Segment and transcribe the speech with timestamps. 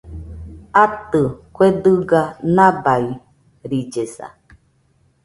[0.83, 1.21] Atɨ,
[1.55, 2.21] kue dɨga
[2.55, 4.27] nabairillesa